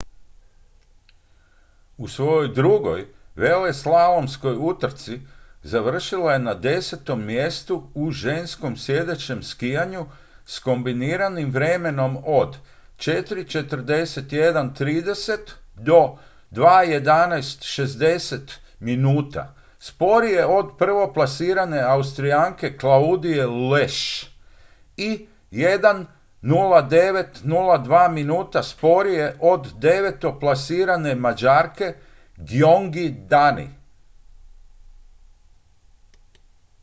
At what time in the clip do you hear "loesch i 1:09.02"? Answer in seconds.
23.45-28.11